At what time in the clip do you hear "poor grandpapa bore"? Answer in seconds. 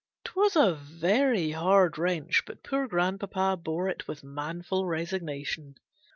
2.63-3.87